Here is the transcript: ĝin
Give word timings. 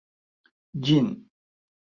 ĝin 0.87 1.13